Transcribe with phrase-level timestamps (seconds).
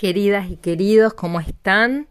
[0.00, 2.08] queridas y queridos, ¿cómo están?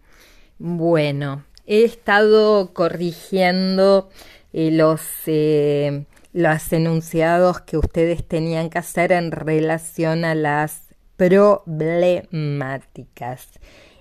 [0.60, 4.10] Bueno, he estado corrigiendo
[4.54, 10.84] eh, los, eh, los enunciados que ustedes tenían que hacer en relación a las
[11.18, 13.48] problemáticas.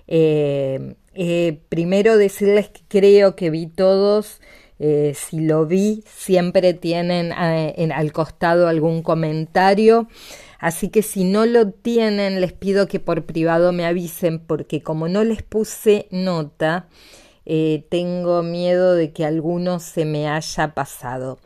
[0.05, 0.93] Eh,
[1.69, 4.39] primero decirles que creo que vi todos.
[4.77, 10.07] si lo vi, siempre tienen al costado algún comentario.
[10.59, 15.07] Así que si no lo tienen, les pido que por privado me avisen porque como
[15.07, 16.89] no les puse nota,
[17.45, 21.39] eh, tengo miedo de que alguno se me haya pasado.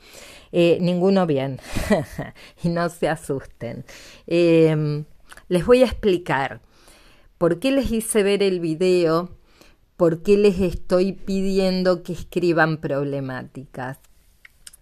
[0.51, 1.59] Eh, ninguno bien.
[2.63, 3.85] y no se asusten.
[4.27, 5.05] Em,
[5.47, 6.61] les voy a explicar
[7.37, 9.29] por qué les hice ver el video,
[9.95, 13.99] por qué les estoy pidiendo que escriban problemáticas.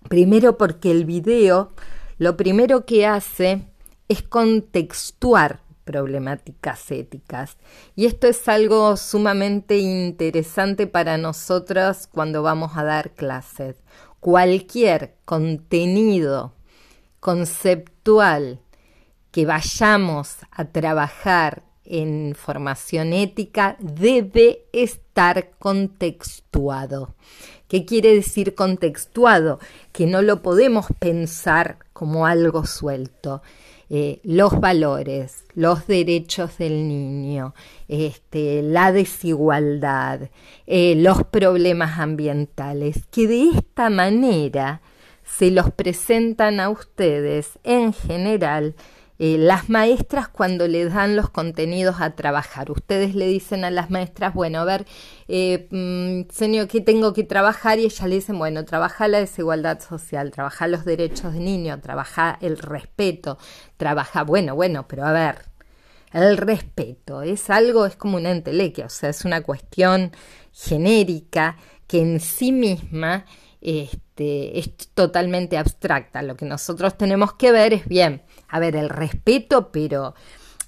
[0.10, 1.72] Primero porque el video
[2.18, 3.71] lo primero que hace
[4.12, 7.58] es contextuar problemáticas éticas.
[7.96, 13.77] Y esto es algo sumamente interesante para nosotras cuando vamos a dar clases.
[14.20, 16.54] Cualquier contenido
[17.22, 18.60] conceptual
[19.32, 27.16] que vayamos a trabajar en formación ética debe estar contextuado.
[27.70, 29.60] ¿Qué quiere decir contextuado?
[29.94, 33.41] Que no lo podemos pensar como algo suelto.
[33.94, 37.54] Eh, los valores, los derechos del niño,
[37.90, 40.30] este, la desigualdad,
[40.66, 44.80] eh, los problemas ambientales, que de esta manera
[45.26, 48.76] se los presentan a ustedes en general
[49.24, 52.72] eh, las maestras cuando les dan los contenidos a trabajar.
[52.72, 54.88] Ustedes le dicen a las maestras, bueno, a ver,
[55.28, 57.78] eh, mm, señor, ¿qué tengo que trabajar?
[57.78, 62.40] Y ellas le dicen, bueno, trabaja la desigualdad social, trabaja los derechos de niño, trabaja
[62.41, 63.38] el respeto,
[63.78, 65.46] trabaja, bueno, bueno, pero a ver,
[66.13, 70.13] el respeto es algo, es como una entelequia, o sea, es una cuestión
[70.52, 73.25] genérica que en sí misma
[73.62, 76.22] este, es totalmente abstracta.
[76.22, 80.16] Lo que nosotros tenemos que ver es bien, a ver, el respeto, pero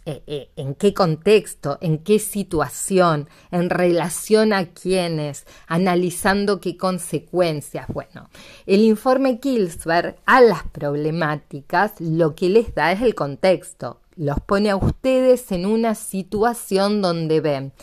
[0.05, 7.87] eh, eh, en qué contexto, en qué situación, en relación a quiénes, analizando qué consecuencias.
[7.87, 8.29] Bueno,
[8.65, 14.71] el informe Kilsberg a las problemáticas lo que les da es el contexto, los pone
[14.71, 17.73] a ustedes en una situación donde ven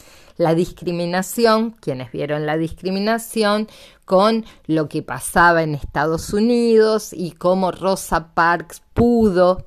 [0.41, 3.69] la discriminación, quienes vieron la discriminación,
[4.07, 9.67] con lo que pasaba en Estados Unidos y cómo Rosa Parks pudo,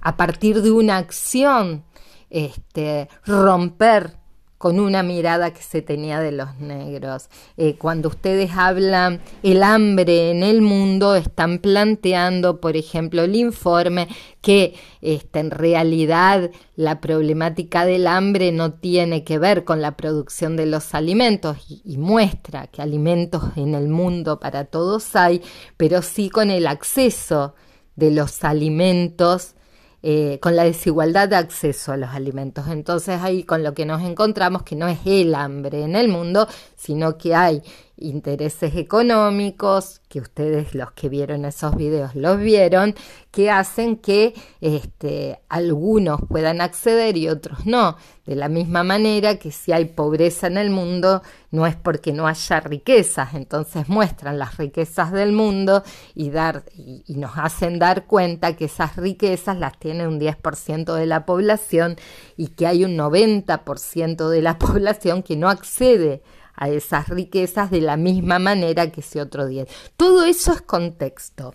[0.00, 1.84] a partir de una acción,
[2.30, 4.16] este, romper
[4.64, 7.28] con una mirada que se tenía de los negros.
[7.58, 14.08] Eh, cuando ustedes hablan el hambre en el mundo, están planteando, por ejemplo, el informe
[14.40, 20.56] que este, en realidad la problemática del hambre no tiene que ver con la producción
[20.56, 25.42] de los alimentos y, y muestra que alimentos en el mundo para todos hay,
[25.76, 27.54] pero sí con el acceso
[27.96, 29.56] de los alimentos
[30.06, 32.66] eh, con la desigualdad de acceso a los alimentos.
[32.68, 36.46] Entonces ahí con lo que nos encontramos que no es el hambre en el mundo,
[36.76, 37.62] sino que hay
[38.08, 42.94] intereses económicos, que ustedes los que vieron esos videos los vieron,
[43.30, 47.96] que hacen que este, algunos puedan acceder y otros no.
[48.24, 52.26] De la misma manera que si hay pobreza en el mundo, no es porque no
[52.26, 55.82] haya riquezas, entonces muestran las riquezas del mundo
[56.14, 61.06] y, dar, y, nos hacen dar cuenta que esas riquezas las tiene un 10% de
[61.06, 61.96] la población
[62.36, 66.22] y que hay un 90% de la población que no accede
[66.56, 69.66] a esas riquezas de la misma manera que ese otro día.
[69.96, 71.54] Todo eso es contexto.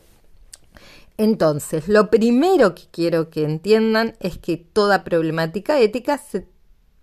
[1.17, 6.47] Entonces, lo primero que quiero que entiendan es que toda problemática ética se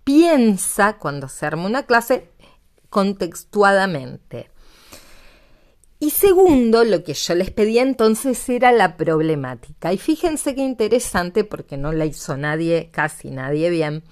[0.03, 2.29] piensa cuando se arma una clase
[2.89, 4.49] contextuadamente.
[5.99, 9.93] Y segundo, lo que yo les pedía entonces era la problemática.
[9.93, 14.03] Y fíjense qué interesante, porque no la hizo nadie, casi nadie bien.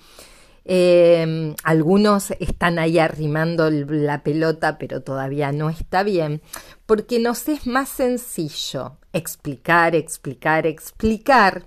[0.68, 6.42] Eh, algunos están ahí arrimando la pelota, pero todavía no está bien,
[6.88, 11.66] porque nos es más sencillo explicar, explicar, explicar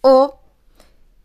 [0.00, 0.40] o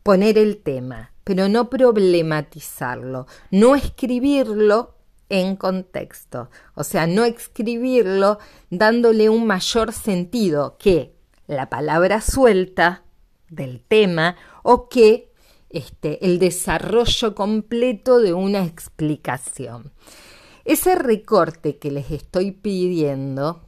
[0.04, 4.96] poner el tema, pero no problematizarlo, no escribirlo
[5.30, 8.40] en contexto, o sea, no escribirlo
[8.70, 11.14] dándole un mayor sentido que
[11.48, 13.04] la palabra suelta
[13.50, 15.27] del tema o que
[15.70, 19.92] este, el desarrollo completo de una explicación.
[20.66, 23.68] Ese recorte que les estoy pidiendo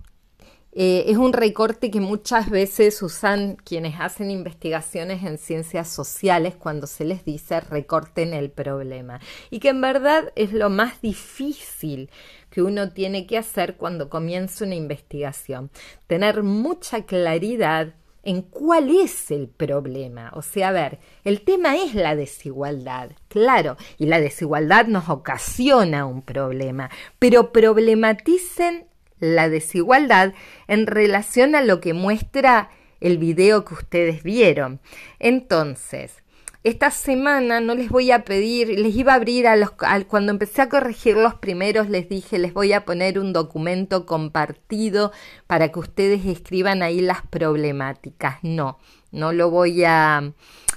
[0.72, 6.86] eh, es un recorte que muchas veces usan quienes hacen investigaciones en ciencias sociales cuando
[6.86, 9.19] se les dice recorten el problema.
[9.50, 12.12] Y que en verdad es lo más difícil
[12.51, 15.72] que uno tiene que hacer cuando comienza una investigación.
[16.06, 20.31] Tener mucha claridad en cuál es el problema.
[20.33, 26.06] O sea, a ver, el tema es la desigualdad, claro, y la desigualdad nos ocasiona
[26.06, 28.86] un problema, pero problematicen
[29.19, 30.33] la desigualdad
[30.68, 32.69] en relación a lo que muestra
[33.01, 34.80] el video que ustedes vieron.
[35.19, 36.24] Entonces,
[36.63, 39.71] esta semana no les voy a pedir, les iba a abrir a los,
[40.07, 45.13] cuando empecé a corregir los primeros, les dije, les voy a poner un documento compartido
[45.47, 48.39] para que ustedes escriban ahí las problemáticas.
[48.41, 48.77] No,
[49.11, 50.33] no lo voy a,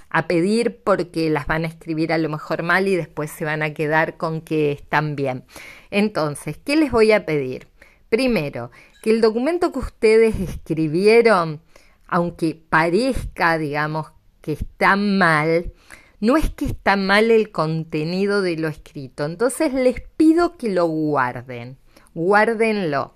[0.09, 3.63] a pedir porque las van a escribir a lo mejor mal y después se van
[3.63, 5.45] a quedar con que están bien.
[5.91, 7.67] Entonces, ¿qué les voy a pedir?
[8.09, 8.71] Primero,
[9.03, 11.61] que el documento que ustedes escribieron,
[12.07, 14.13] aunque parezca, digamos,
[14.43, 15.73] que está mal,
[16.21, 19.25] no es que está mal el contenido de lo escrito.
[19.25, 21.79] Entonces les pido que lo guarden,
[22.15, 23.15] guárdenlo,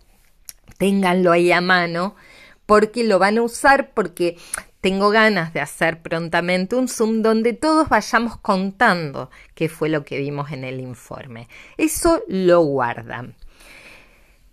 [0.78, 2.17] ténganlo ahí a mano,
[2.64, 4.37] porque lo van a usar porque
[4.81, 10.19] tengo ganas de hacer prontamente un Zoom donde todos vayamos contando qué fue lo que
[10.19, 11.49] vimos en el informe.
[11.76, 13.34] Eso lo guardan.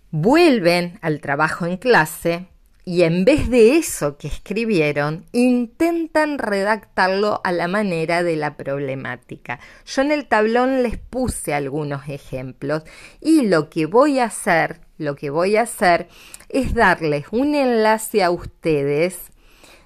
[0.10, 2.48] Vuelven al trabajo en clase
[2.86, 9.60] y en vez de eso que escribieron, intentan redactarlo a la manera de la problemática.
[9.86, 12.84] Yo en el tablón les puse algunos ejemplos
[13.22, 16.10] y lo que voy a hacer, lo que voy a hacer
[16.50, 19.32] es darles un enlace a ustedes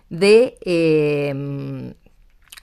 [0.10, 1.94] de eh,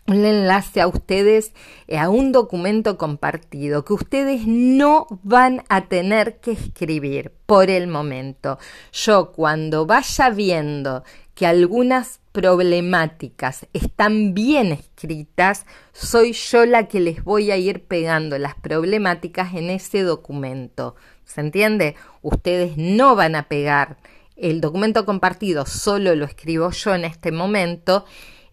[0.06, 1.52] un enlace a ustedes
[1.88, 7.86] eh, a un documento compartido que ustedes no van a tener que escribir por el
[7.86, 8.58] momento.
[8.92, 11.04] Yo cuando vaya viendo
[11.34, 18.38] que algunas problemáticas están bien escritas, soy yo la que les voy a ir pegando
[18.38, 20.96] las problemáticas en ese documento.
[21.24, 21.96] ¿Se entiende?
[22.22, 23.96] Ustedes no van a pegar
[24.36, 28.04] el documento compartido, solo lo escribo yo en este momento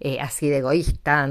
[0.01, 1.29] eh, así de egoísta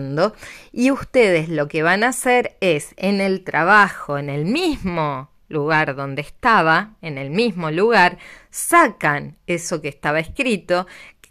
[0.73, 5.97] y ustedes lo que van a hacer es en el trabajo, en el mismo lugar
[5.97, 8.19] donde estaba, en el mismo lugar,
[8.51, 10.87] sacan eso que estaba escrito,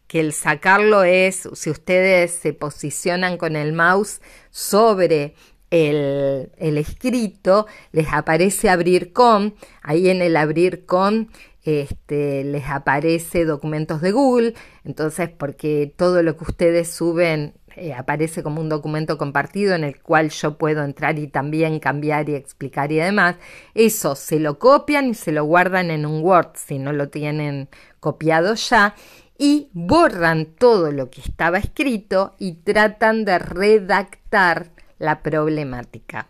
[0.08, 5.36] que el sacarlo es, si ustedes se posicionan con el mouse sobre
[5.72, 11.30] el, escrito, les aparece abrir con, ahí en el abrir con
[11.64, 18.42] este, les aparece documentos de Google, entonces porque todo lo que ustedes suben eh, aparece
[18.44, 22.92] como un documento compartido en el cual yo puedo entrar y también cambiar y explicar
[22.92, 23.36] y demás,
[23.76, 27.70] eso se lo copian y se lo guardan en un Word si no lo tienen
[28.00, 28.96] copiado ya
[29.38, 36.28] y borran todo lo que estaba escrito y tratan de redactar la problemática.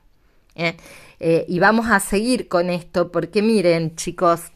[0.55, 0.77] ¿eh?
[1.19, 4.51] Eh, y vamos a seguir con esto porque miren chicos,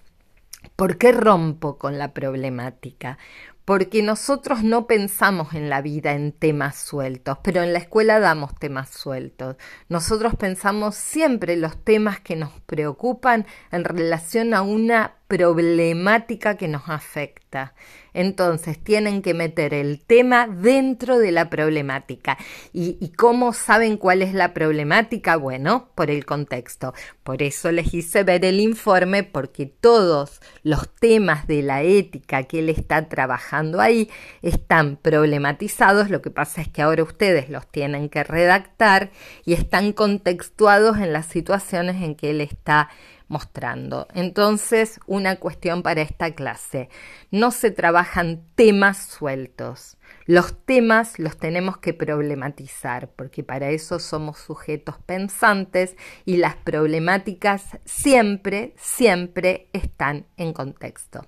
[0.76, 3.18] ¿Por qué rompo con la problemática?
[3.66, 8.56] Porque nosotros no pensamos en la vida en temas sueltos, pero en la escuela damos
[8.56, 9.56] temas sueltos.
[9.88, 16.90] Nosotros pensamos siempre los temas que nos preocupan en relación a una problemática que nos
[16.90, 17.74] afecta.
[18.14, 22.38] Entonces tienen que meter el tema dentro de la problemática.
[22.72, 25.36] ¿Y, cómo saben cuál es la problemática?
[25.36, 26.94] Bueno, por el contexto.
[27.24, 32.60] Por eso les hice ver el informe porque todos los temas de la ética que
[32.60, 34.10] él está trabajando ahí
[34.44, 36.12] están problematizados.
[36.12, 39.12] Lo que pasa es que ahora ustedes los tienen que redactar
[39.46, 42.90] y están contextuados en las situaciones en que él está
[43.28, 44.08] mostrando.
[44.14, 46.90] Entonces, una cuestión para esta clase.
[47.32, 49.98] No se trabajan temas sueltos.
[50.26, 57.78] Los temas los tenemos que problematizar, porque para eso somos sujetos pensantes y las problemáticas
[57.84, 61.28] siempre, siempre están en contexto.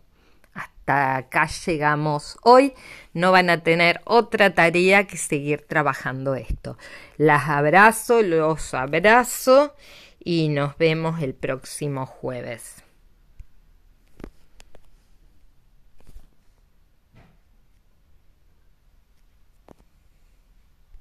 [0.53, 2.73] Hasta acá llegamos hoy.
[3.13, 6.77] No van a tener otra tarea que seguir trabajando esto.
[7.17, 9.73] Las abrazo, los abrazo
[10.25, 12.85] y nos vemos el próximo jueves.